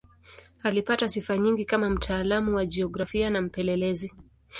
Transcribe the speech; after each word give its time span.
Alipata 0.63 1.09
sifa 1.09 1.37
nyingi 1.37 1.65
kama 1.65 1.89
mtaalamu 1.89 2.55
wa 2.55 2.65
jiografia 2.65 3.29
na 3.29 3.41
mpelelezi. 3.41 4.13